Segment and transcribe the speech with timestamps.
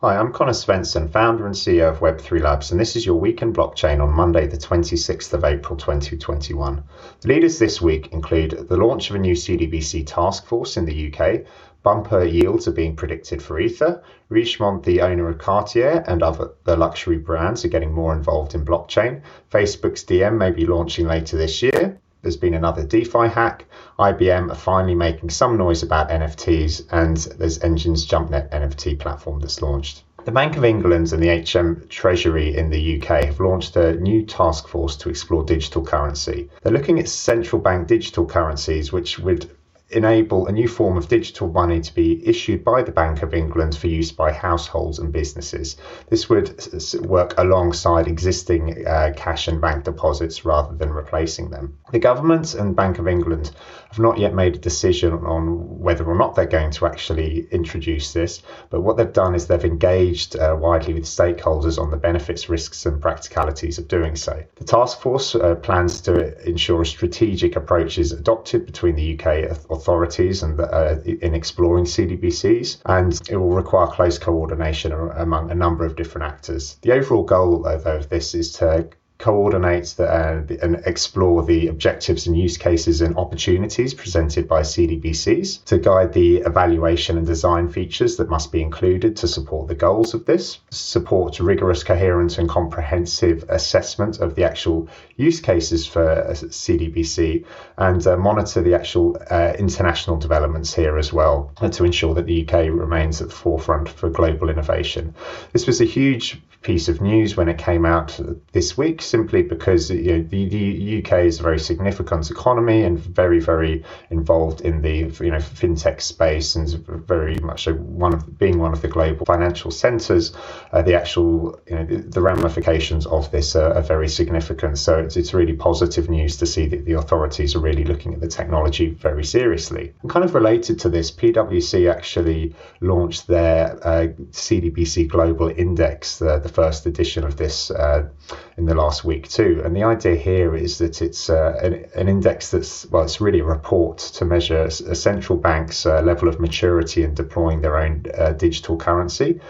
[0.00, 3.42] Hi, I'm Conor Svensson, founder and CEO of Web3 Labs, and this is your week
[3.42, 6.82] in blockchain on Monday, the 26th of April 2021.
[7.20, 11.14] The leaders this week include the launch of a new CDBC task force in the
[11.14, 11.46] UK,
[11.84, 16.76] bumper yields are being predicted for Ether, Richemont, the owner of Cartier and other the
[16.76, 21.62] luxury brands, are getting more involved in blockchain, Facebook's Diem may be launching later this
[21.62, 23.66] year, there's been another DeFi hack.
[23.98, 29.62] IBM are finally making some noise about NFTs, and there's Enjin's JumpNet NFT platform that's
[29.62, 30.02] launched.
[30.24, 34.24] The Bank of England and the HM Treasury in the UK have launched a new
[34.24, 36.48] task force to explore digital currency.
[36.62, 39.50] They're looking at central bank digital currencies, which would
[39.90, 43.76] enable a new form of digital money to be issued by the Bank of England
[43.76, 45.76] for use by households and businesses.
[46.08, 46.66] This would
[47.06, 51.78] work alongside existing uh, cash and bank deposits rather than replacing them.
[51.92, 53.52] The government and Bank of England
[53.88, 58.12] have not yet made a decision on whether or not they're going to actually introduce
[58.12, 62.48] this, but what they've done is they've engaged uh, widely with stakeholders on the benefits,
[62.48, 64.42] risks, and practicalities of doing so.
[64.56, 69.50] The task force uh, plans to ensure a strategic approach is adopted between the UK
[69.74, 75.84] authorities and uh, in exploring CDBCs, and it will require close coordination among a number
[75.84, 76.76] of different actors.
[76.82, 82.26] The overall goal though, of this is to coordinate the, uh, and explore the objectives
[82.26, 88.16] and use cases and opportunities presented by CDBCs to guide the evaluation and design features
[88.16, 93.44] that must be included to support the goals of this, support rigorous, coherent, and comprehensive
[93.48, 97.44] assessment of the actual use cases for CDBC,
[97.78, 102.46] and uh, monitor the actual uh, international developments here as well to ensure that the
[102.46, 105.14] UK remains at the forefront for global innovation.
[105.52, 108.18] This was a huge piece of news when it came out
[108.52, 112.98] this week, simply because you know, the, the UK is a very significant economy and
[112.98, 116.68] very, very involved in the you know fintech space and
[117.06, 120.32] very much one of being one of the global financial centres.
[120.72, 124.78] Uh, the actual you know the, the ramifications of this are, are, very significant.
[124.78, 128.20] So it's, it's really positive news to see that the authorities are really looking at
[128.20, 129.92] the technology very seriously.
[130.02, 136.38] And kind of related to this, PwC actually launched their uh, CDBC Global Index, the,
[136.38, 138.08] the first edition of this uh,
[138.56, 139.62] in the last week too.
[139.64, 143.40] And the idea here is that it's uh, an, an, index that's well, it's really
[143.40, 148.04] a report to measure a central bank's uh, level of maturity in deploying their own
[148.16, 149.40] uh, digital currency.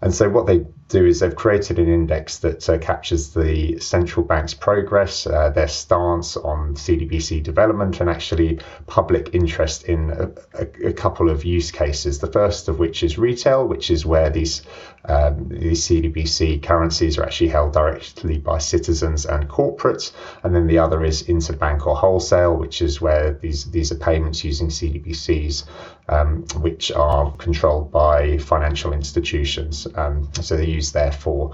[0.00, 4.24] And so what they do is they've created an index that uh, captures the central
[4.24, 10.88] bank's progress, uh, their stance on CDBC development, and actually public interest in a, a,
[10.88, 12.20] a, couple of use cases.
[12.20, 14.62] The first of which is retail, which is where these
[15.08, 20.78] um, these CDBC currencies are actually held directly by citizens and corporates, and then the
[20.78, 25.64] other is interbank or wholesale, which is where these these are payments using CDBCs,
[26.08, 29.86] um, which are controlled by financial institutions.
[29.94, 31.50] Um, so they use there for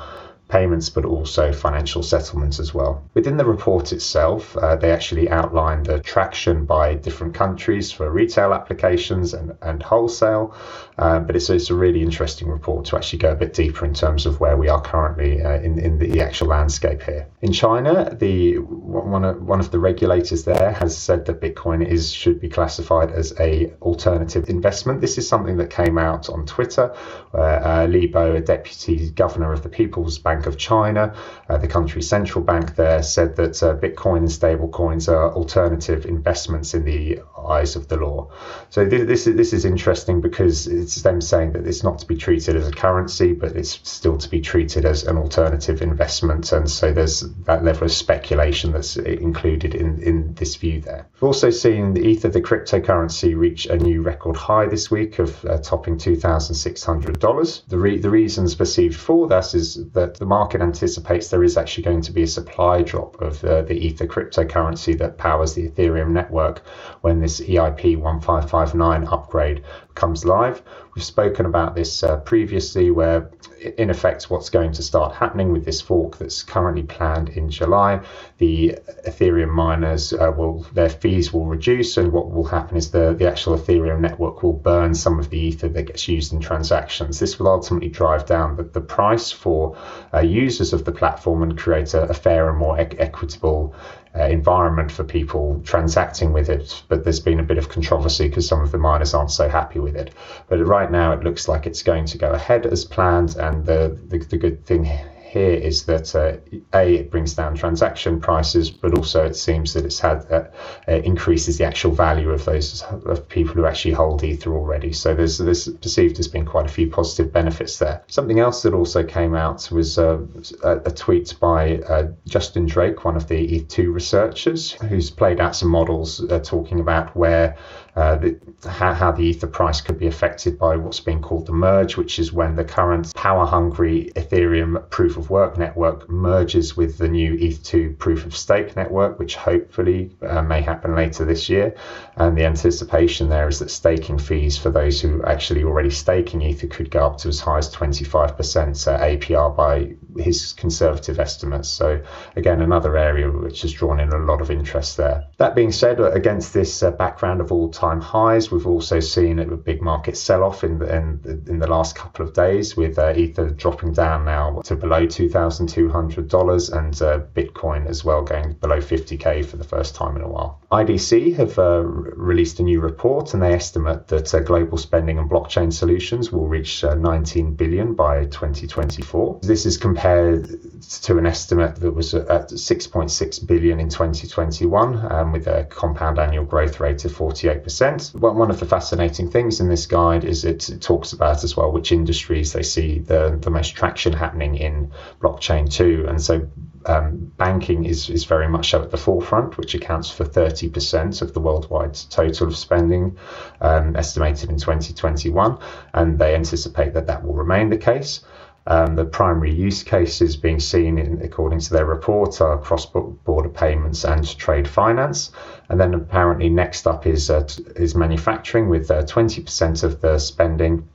[0.53, 3.03] payments, but also financial settlements as well.
[3.15, 8.53] Within the report itself, uh, they actually outline the traction by different countries for retail
[8.53, 10.55] applications and, and wholesale.
[10.99, 13.95] Uh, but it's, it's a really interesting report to actually go a bit deeper in
[13.95, 17.27] terms of where we are currently uh, in, in the actual landscape here.
[17.41, 22.13] In China, the one of, one of the regulators there has said that Bitcoin is
[22.13, 25.01] should be classified as a alternative investment.
[25.01, 26.95] This is something that came out on Twitter,
[27.31, 31.15] where uh, Li Bo, a deputy governor of the People's Bank Bank of China,
[31.49, 36.75] uh, the country's central bank there, said that uh, Bitcoin and stablecoins are alternative investments
[36.75, 38.29] in the eyes of the law.
[38.71, 42.07] So th- this is this is interesting because it's them saying that it's not to
[42.07, 46.53] be treated as a currency, but it's still to be treated as an alternative investment,
[46.53, 51.07] and so there's that level of speculation that's included in in this view there.
[51.15, 55.45] We've also seen the Ether, the cryptocurrency, reach a new record high this week of
[55.45, 57.63] uh, topping two thousand six hundred dollars.
[57.69, 61.83] The re- the reasons perceived for this is that the market anticipates there is actually
[61.83, 66.11] going to be a supply drop of uh, the Ether cryptocurrency that powers the Ethereum
[66.11, 66.61] network
[67.01, 70.63] when this EIP 1559 upgrade comes live.
[70.95, 73.31] We've spoken about this uh, previously, where
[73.79, 78.01] in effect, what's going to start happening with this fork that's currently planned in July,
[78.39, 78.77] the
[79.07, 83.29] Ethereum miners uh, will their fees will reduce, and what will happen is the the
[83.29, 87.19] actual Ethereum network will burn some of the ether that gets used in transactions.
[87.19, 89.77] This will ultimately drive down the, the price for
[90.13, 93.75] uh, users of the platform and create a, a more e- equitable
[94.15, 96.83] uh, environment for people transacting with it.
[96.89, 99.79] But there's been a bit of controversy because some of the miners aren't so happy
[99.79, 100.15] with it.
[100.49, 103.37] But right now, it looks like it's going to go ahead as planned.
[103.37, 104.85] And the, the, the good thing
[105.33, 106.37] here is that uh,
[106.75, 110.45] a it brings down transaction prices, but also it seems that it's had uh,
[110.87, 114.93] uh, increases the actual value of those of people who actually hold Ether already.
[114.93, 118.05] So there's there's perceived as being quite a few positive benefits there.
[118.09, 120.19] Something else that also came out was uh,
[120.63, 125.57] a, a, tweet by uh, Justin Drake, one of the ETH2 researchers, who's played out
[125.57, 127.57] some models uh, talking about where
[127.95, 131.53] uh, the, how, how, the ether price could be affected by what's being called the
[131.53, 136.97] merge, which is when the current power hungry Ethereum proof of work network merges with
[136.97, 141.75] the new ETH2 proof of stake network, which hopefully uh, may happen later this year.
[142.17, 146.69] And the anticipation there is that staking fees for those who actually already staking ether
[146.69, 151.69] could go up to as high as 25% APR by his conservative estimates.
[151.69, 152.01] So,
[152.37, 155.27] again, another area which has drawn in a lot of interest there.
[155.37, 158.51] That being said, against this uh, background of all all-time highs.
[158.51, 162.33] We've also seen a big market sell-off in the, in, in the last couple of
[162.33, 167.01] days, with uh, Ether dropping down now to below two thousand two hundred dollars, and
[167.03, 170.61] uh, Bitcoin as well going below fifty k for the first time in a while.
[170.71, 175.29] IDC have uh, released a new report, and they estimate that uh, global spending on
[175.29, 179.41] blockchain solutions will reach uh, 19 billion by 2024.
[179.43, 180.49] This is compared
[180.83, 186.45] to an estimate that was at 6.6 billion in 2021, um, with a compound annual
[186.45, 188.15] growth rate of 48%.
[188.15, 191.73] One of the fascinating things in this guide is it, it talks about as well
[191.73, 196.07] which industries they see the, the most traction happening in blockchain too.
[196.09, 196.49] And so
[196.87, 201.33] um, banking is, is very much so at the forefront, which accounts for 30% of
[201.33, 203.17] the worldwide total of spending
[203.61, 205.59] um, estimated in 2021.
[205.95, 208.21] And they anticipate that that will remain the case.
[208.67, 213.49] Um, the primary use cases being seen, in, according to their report, are cross border
[213.49, 215.33] payments and trade finance.
[215.69, 220.89] And then apparently, next up is, uh, is manufacturing, with uh, 20% of the spending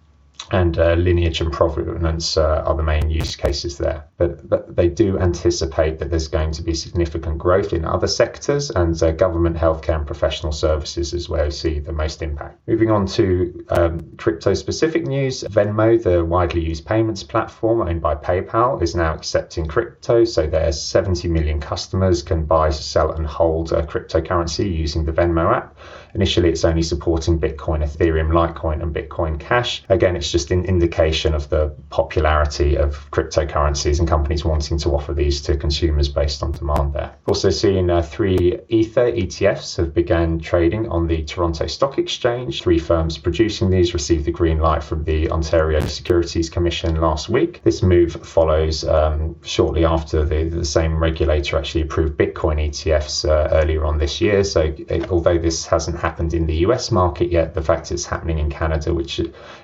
[0.51, 4.05] and uh, lineage and provenance uh, are the main use cases there.
[4.17, 8.69] But, but, they do anticipate that there's going to be significant growth in other sectors,
[8.69, 12.59] and uh, government, healthcare, and professional services is where we see the most impact.
[12.67, 18.15] Moving on to um, crypto specific news Venmo, the widely used payments platform owned by
[18.15, 20.23] PayPal, is now accepting crypto.
[20.23, 25.77] So their 70 million customers can buy, sell, and hold cryptocurrency using the Venmo app.
[26.13, 29.83] Initially, it's only supporting Bitcoin, Ethereum, Litecoin, and Bitcoin Cash.
[29.89, 35.11] Again, it's just an indication of the popularity of cryptocurrencies and companies wanting to offer
[35.11, 37.11] these to consumers based on demand there.
[37.27, 42.61] Also seeing uh, three Ether ETFs have begun trading on the Toronto Stock Exchange.
[42.61, 47.63] Three firms producing these received the green light from the Ontario Securities Commission last week.
[47.63, 53.49] This move follows um, shortly after the, the same regulator actually approved Bitcoin ETFs uh,
[53.53, 54.43] earlier on this year.
[54.43, 58.37] So, it, although this hasn't happened in the US market yet, the fact it's happening
[58.37, 59.19] in Canada, which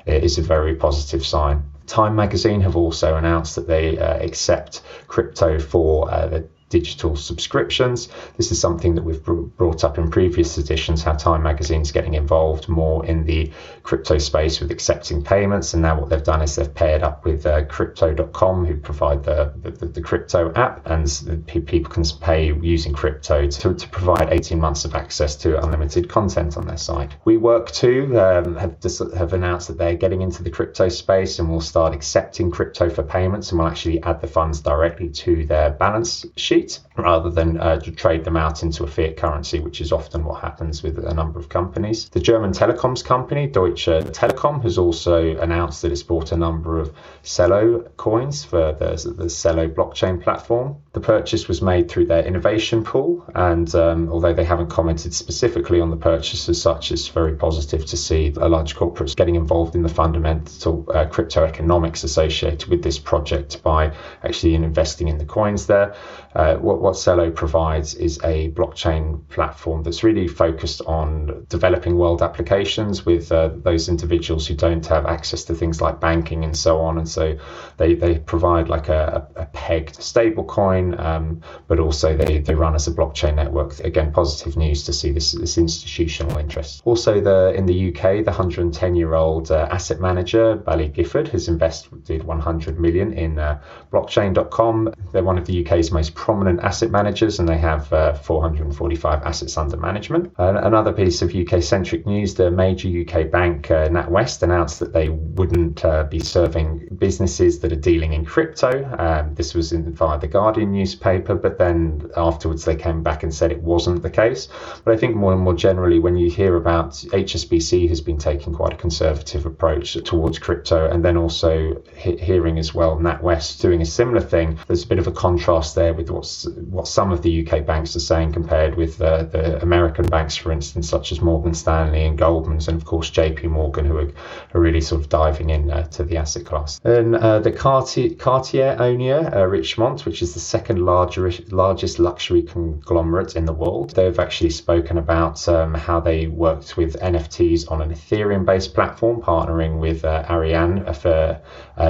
[0.06, 1.64] is a very positive sign.
[1.86, 8.10] Time magazine have also announced that they uh, accept crypto for uh, the digital subscriptions.
[8.38, 12.68] This is something that we've brought up in previous editions how Time Magazine's getting involved
[12.68, 13.52] more in the
[13.84, 15.76] crypto space with accepting payments.
[15.76, 19.54] And now what they've done is they've paired up with uh, Crypto.com, who provide the,
[19.62, 24.84] the, the crypto app, and people can pay using crypto to, to provide 18 months
[24.84, 27.12] of access to unlimited content on their site.
[27.28, 27.86] WeWork2
[28.18, 31.94] um, have, dis- have announced that they're getting into the crypto space and will start
[31.94, 36.63] accepting crypto for payments and will actually add the funds directly to their balance sheet
[36.98, 40.84] rather than uh, trade them out into a fiat currency, which is often what happens
[40.84, 42.10] with a number of companies.
[42.10, 46.94] The German telecoms company Deutsche Telekom has also announced that it's bought a number of
[47.24, 50.78] Celo coins for the, the Celo blockchain platform.
[50.94, 55.80] The purchase was made through their innovation pool, and um, although they haven't commented specifically
[55.80, 59.76] on the purchase as such, it's very positive to see a large corporates getting involved
[59.76, 63.94] in the fundamental uh, crypto economics associated with this project by
[64.24, 65.96] actually investing in the coins there.
[66.36, 72.22] Uh, what, what Celo provides is a blockchain platform that's really focused on developing world
[72.22, 76.80] applications with uh, those individuals who don't have access to things like banking and so
[76.80, 76.98] on.
[76.98, 77.38] And so
[77.78, 82.88] they, they provide like a, a pegged stablecoin, um, but also they, they run as
[82.88, 83.80] a blockchain network.
[83.80, 86.82] Again, positive news to see this, this institutional interest.
[86.86, 91.48] Also, the in the UK, the 110 year old uh, asset manager, Baillie Gifford, has
[91.48, 93.62] invested 100 million in uh,
[93.94, 94.94] blockchain.com.
[95.12, 99.56] They're one of the UK's most prominent asset managers and they have uh, 445 assets
[99.58, 100.34] under management.
[100.38, 104.94] Uh, another piece of UK centric news the major UK bank, uh, NatWest, announced that
[104.94, 108.84] they wouldn't uh, be serving businesses that are dealing in crypto.
[108.98, 113.34] Um, this was in, via the Guardian newspaper, but then afterwards they came back and
[113.34, 114.48] said it wasn't the case.
[114.84, 118.54] But I think more and more generally, when you hear about HSBC has been taking
[118.54, 123.83] quite a conservative approach towards crypto, and then also he- hearing as well NatWest doing
[123.86, 127.46] similar thing, there's a bit of a contrast there with what's what some of the
[127.46, 131.54] UK banks are saying compared with uh, the American banks, for instance, such as Morgan
[131.54, 134.12] Stanley and Goldman's, and of course JP Morgan, who are,
[134.54, 136.80] are really sort of diving in uh, to the asset class.
[136.84, 142.42] And uh, the Cartier, Cartier owner, uh, Richemont, which is the second larger, largest luxury
[142.42, 147.82] conglomerate in the world, they've actually spoken about um, how they worked with NFTs on
[147.82, 151.42] an Ethereum based platform, partnering with uh, Arianee for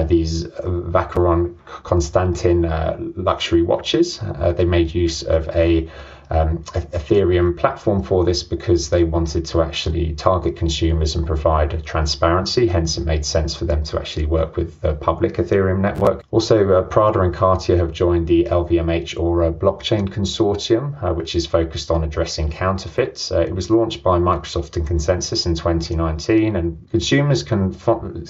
[0.04, 4.20] these Vacheron Constantin uh, luxury watches.
[4.20, 5.88] Uh, they made use of a
[6.30, 12.66] um, Ethereum platform for this because they wanted to actually target consumers and provide transparency.
[12.66, 16.24] Hence, it made sense for them to actually work with the public Ethereum network.
[16.30, 21.46] Also, uh, Prada and Cartier have joined the LVMH Aura blockchain consortium, uh, which is
[21.46, 23.30] focused on addressing counterfeits.
[23.30, 27.74] Uh, it was launched by Microsoft and ConsenSys in 2019, and consumers can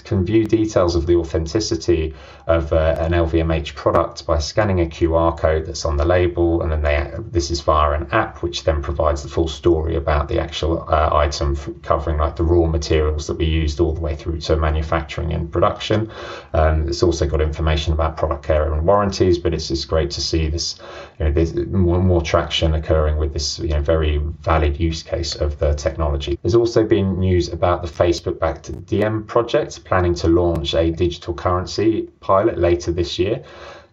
[0.04, 2.14] can view details of the authenticity
[2.46, 6.72] of uh, an LVMH product by scanning a QR code that's on the label, and
[6.72, 10.38] then they this is via an app which then provides the full story about the
[10.38, 14.40] actual uh, item, covering like the raw materials that we used all the way through
[14.40, 16.10] to manufacturing and production.
[16.54, 20.20] Um, it's also got information about product care and warranties, but it's just great to
[20.20, 20.78] see this,
[21.18, 25.34] you know, there's more, more traction occurring with this, you know, very valid use case
[25.34, 26.38] of the technology.
[26.42, 32.08] There's also been news about the Facebook-backed Diem project planning to launch a digital currency
[32.20, 33.42] pilot later this year.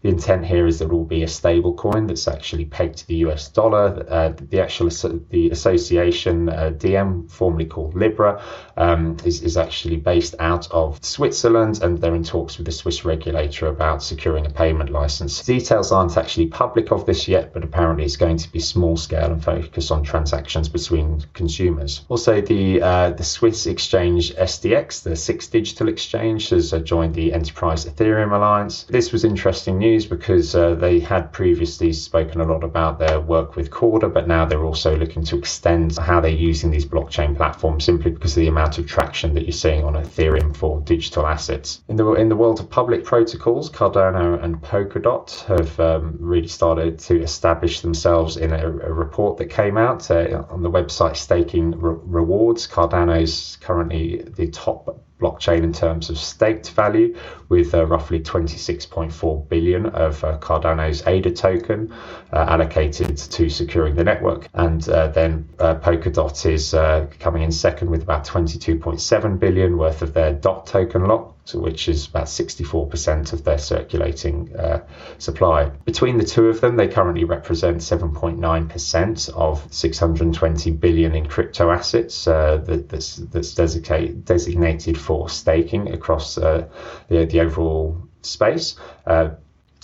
[0.02, 3.08] The intent here is that it will be a stable coin that's actually pegged to
[3.08, 4.04] the US dollar.
[4.10, 4.90] Uh, the actual
[5.30, 8.42] the association uh, Diem, formerly called Libra,
[8.78, 13.06] um, is, is actually based out of Switzerland, and they're in talks with the Swiss
[13.06, 15.44] regulator about securing a payment license.
[15.46, 19.32] Details aren't actually public of this yet, but apparently it's going to be small scale
[19.32, 22.06] and focus on transactions between consumers.
[22.10, 27.34] Also, the uh, the Swiss exchange SDX, the SIX Digital Exchange, has uh, joined the
[27.34, 28.86] Enterprise Ethereum Alliance.
[28.86, 33.20] This was interesting news news because uh, they had previously spoken a lot about their
[33.20, 37.36] work with Corda, but now they're also looking to extend how they're using these blockchain
[37.36, 41.28] platforms simply because of the amount of traction that you're seeing on Ethereum for digital
[41.28, 41.82] assets.
[41.88, 47.00] In the in the world of public protocols, Cardano and Polkadot have um, really started
[47.00, 51.72] to establish themselves in a, a report that came out uh, on the website Staking
[51.72, 52.68] Re- Rewards.
[52.68, 57.16] Cardano is currently the top blockchain in terms of staked value,
[57.50, 61.94] with uh, roughly 26.4 billion of uh, Cardano's ADA token
[62.34, 64.48] uh, allocated to securing the network.
[64.54, 70.02] And uh, then uh, Polkadot is uh, coming in second with about 22.7 billion worth
[70.02, 71.04] of their DOT token
[71.54, 74.86] which is about 64% of their circulating uh,
[75.18, 75.70] supply.
[75.86, 82.28] Between the two of them, they currently represent 7.9% of 620 billion in crypto assets
[82.28, 86.68] uh, that, that's, that's designated for staking across uh,
[87.08, 88.76] the, the overall space.
[89.06, 89.32] Uh,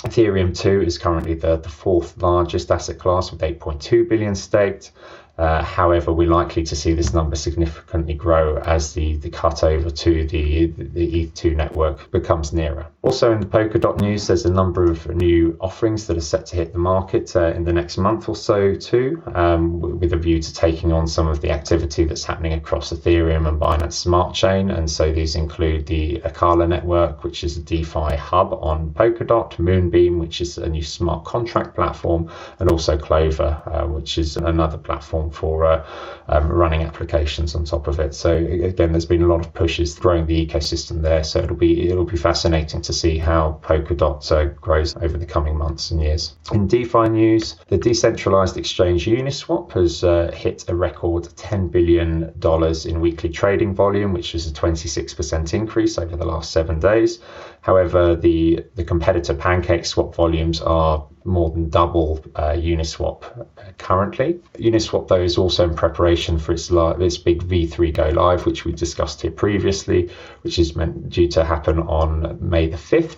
[0.04, 4.92] Ethereum 2 is currently the, the fourth largest asset class with 8.2 billion staked.
[5.38, 9.90] Uh, however, we're likely to see this number significantly grow as the, the cut over
[9.90, 12.88] to the, the ETH2 network becomes nearer.
[13.04, 16.56] Also, in the Polkadot news, there's a number of new offerings that are set to
[16.56, 20.42] hit the market uh, in the next month or so, too, um, with a view
[20.42, 24.72] to taking on some of the activity that's happening across Ethereum and Binance Smart Chain.
[24.72, 30.18] And so these include the Acala network, which is a DeFi hub on Polkadot, Moonbeam,
[30.18, 35.27] which is a new smart contract platform, and also Clover, uh, which is another platform
[35.32, 35.88] for uh,
[36.30, 38.14] um, running applications on top of it.
[38.14, 41.24] So again, there's been a lot of pushes growing the ecosystem there.
[41.24, 45.58] So it'll be it'll be fascinating to see how Polkadot uh, grows over the coming
[45.58, 46.36] months and years.
[46.52, 52.86] In DeFi news, the decentralized exchange Uniswap has uh, hit a record 10 billion dollars
[52.86, 57.20] in weekly trading volume, which is a 26% increase over the last seven days.
[57.62, 64.40] However, the the competitor Pancake Swap volumes are more than double uh, Uniswap currently.
[64.56, 68.66] Uniswap, though, is also in preparation for its, li- its big V3 go live, which
[68.66, 70.10] we discussed here previously,
[70.42, 73.18] which is meant due to happen on May the 5th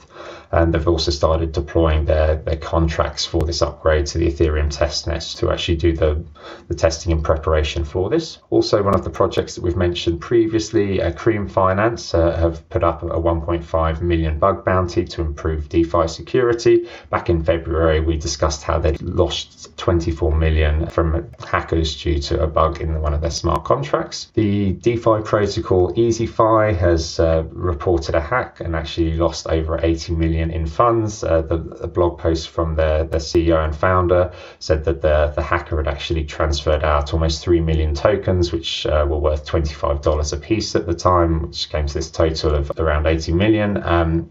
[0.51, 5.37] and they've also started deploying their, their contracts for this upgrade to the Ethereum testnet
[5.37, 6.23] to actually do the,
[6.67, 8.39] the testing in preparation for this.
[8.49, 12.83] Also, one of the projects that we've mentioned previously, uh, Cream Finance, uh, have put
[12.83, 16.87] up a 1.5 million bug bounty to improve DeFi security.
[17.11, 22.41] Back in February, February, we discussed how they'd lost 24 million from hackers due to
[22.41, 24.31] a bug in one of their smart contracts.
[24.35, 30.49] The DeFi protocol EasyFi has uh, reported a hack and actually lost over 80 million
[30.51, 31.23] in funds.
[31.23, 35.41] Uh, the, the, blog post from their, their CEO and founder said that the, the
[35.41, 40.37] hacker had actually transferred out almost 3 million tokens, which uh, were worth $25 a
[40.37, 43.83] piece at the time, which came to this total of around 80 million.
[43.83, 44.29] Um,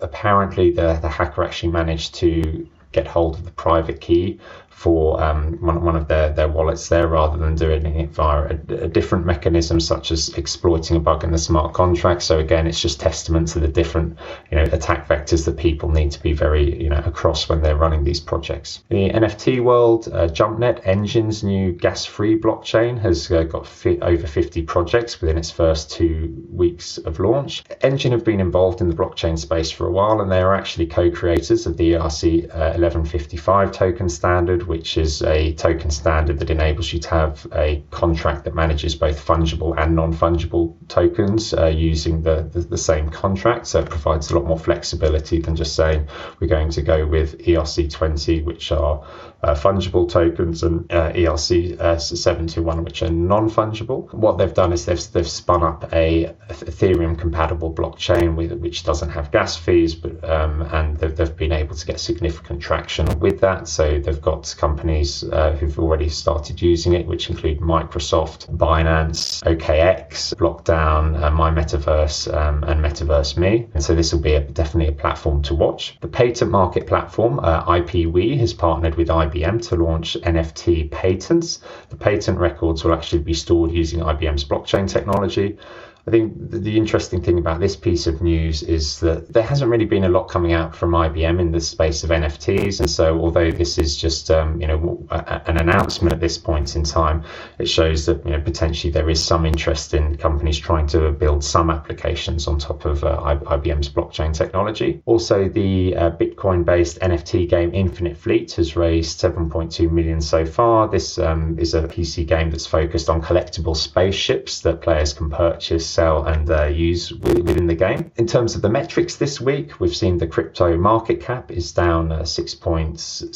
[0.00, 4.38] apparently, the, the hacker actually managed to get hold of the private key
[4.74, 8.74] for um, one, one of their, their wallets there rather than doing it via a,
[8.84, 12.22] a, different mechanism such as exploiting a bug in the smart contract.
[12.22, 14.18] So again, it's just testament to the different
[14.50, 17.76] you know attack vectors that people need to be very you know across when they're
[17.76, 18.82] running these projects.
[18.88, 24.62] The NFT world, uh, JumpNet Enjin's new gas-free blockchain has uh, got fi- over 50
[24.62, 27.62] projects within its first two weeks of launch.
[27.80, 30.86] Engine have been involved in the blockchain space for a while, and they are actually
[30.86, 36.92] co-creators of the ERC uh, 1155 token standard which is a token standard that enables
[36.92, 42.48] you to have a contract that manages both fungible and non-fungible tokens uh, using the,
[42.52, 43.66] the, the, same contract.
[43.66, 46.08] So it provides a lot more flexibility than just saying
[46.40, 49.04] we're going to go with ERC20, which are
[49.52, 54.12] fungible tokens and uh, ERC uh, 721, which are non-fungible.
[54.14, 59.10] What they've done is they've, they've spun up a Ethereum compatible blockchain with which doesn't
[59.10, 63.40] have gas fees, but um, and they've, they've been able to get significant traction with
[63.40, 63.68] that.
[63.68, 70.34] So they've got companies uh, who've already started using it, which include Microsoft, Binance, OKX,
[70.34, 73.68] Blockdown, uh, My Metaverse, um, and Metaverse Me.
[73.74, 75.98] And so this will be a, definitely a platform to watch.
[76.00, 81.60] The patent market platform, uh, IPWE, has partnered with IBM IBM to launch NFT patents.
[81.88, 85.58] The patent records will actually be stored using IBM's blockchain technology.
[86.06, 89.86] I think the interesting thing about this piece of news is that there hasn't really
[89.86, 93.50] been a lot coming out from IBM in the space of NFTs, and so although
[93.50, 97.24] this is just um, you know a, an announcement at this point in time,
[97.58, 101.42] it shows that you know potentially there is some interest in companies trying to build
[101.42, 105.02] some applications on top of uh, IBM's blockchain technology.
[105.06, 110.86] Also, the uh, Bitcoin-based NFT game Infinite Fleet has raised 7.2 million so far.
[110.86, 115.93] This um, is a PC game that's focused on collectible spaceships that players can purchase
[115.94, 118.10] sell and uh, use within the game.
[118.16, 122.08] In terms of the metrics this week, we've seen the crypto market cap is down
[122.08, 123.28] 6.6% uh,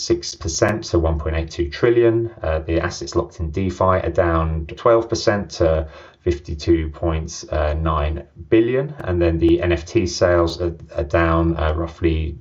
[0.91, 2.31] to 1.82 trillion.
[2.43, 5.88] Uh, the assets locked in DeFi are down 12% to
[6.27, 8.95] 52.9 billion.
[8.99, 12.38] And then the NFT sales are, are down uh, roughly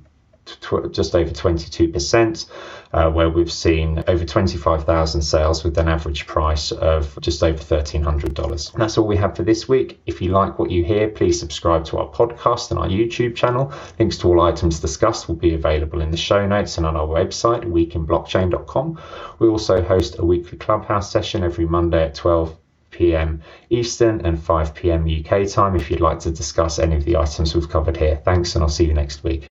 [0.56, 2.46] tw- just over 22%,
[2.92, 8.72] uh, where we've seen over 25,000 sales with an average price of just over $1,300.
[8.72, 10.00] And that's all we have for this week.
[10.06, 13.72] If you like what you hear, please subscribe to our podcast and our YouTube channel.
[13.98, 17.06] Links to all items discussed will be available in the show notes and on our
[17.06, 19.00] website, weekinblockchain.com.
[19.38, 22.56] We also host a weekly clubhouse session every Monday at 12
[22.90, 23.42] p.m.
[23.70, 25.06] Eastern and 5 p.m.
[25.06, 28.16] UK time if you'd like to discuss any of the items we've covered here.
[28.16, 29.47] Thanks, and I'll see you next week.